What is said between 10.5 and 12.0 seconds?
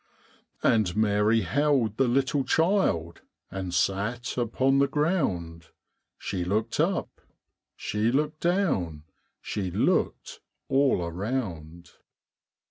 all around.